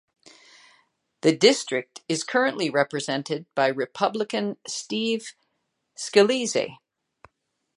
[1.21, 5.35] The district is currently represented by Republican Steve
[5.95, 6.75] Scalise.